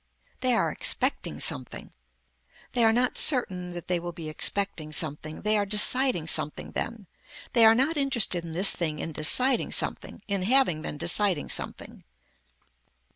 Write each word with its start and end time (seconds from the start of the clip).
They 0.39 0.55
are 0.55 0.71
expecting 0.71 1.39
something. 1.39 1.91
They 2.71 2.83
are 2.83 2.91
not 2.91 3.19
certain 3.19 3.69
that 3.75 3.87
they 3.87 3.99
will 3.99 4.11
be 4.13 4.29
expecting 4.29 4.91
something. 4.93 5.43
They 5.43 5.59
are 5.59 5.63
deciding 5.67 6.27
something 6.27 6.71
then. 6.71 7.05
They 7.53 7.67
are 7.67 7.75
not 7.75 7.97
interested 7.97 8.43
in 8.43 8.53
this 8.53 8.71
thing 8.71 8.97
in 8.97 9.11
deciding 9.11 9.73
something, 9.73 10.19
in 10.27 10.41
having 10.41 10.81
been 10.81 10.97
deciding 10.97 11.51
something. 11.51 12.03